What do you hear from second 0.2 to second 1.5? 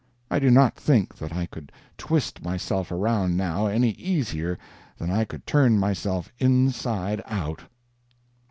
I do not think that I